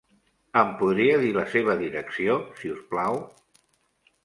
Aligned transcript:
Em 0.61 0.71
podria 0.79 1.19
dir 1.25 1.29
la 1.35 1.43
seva 1.57 1.77
direcció, 1.83 2.39
si 2.63 2.73
us 2.79 2.83
plau? 2.95 3.23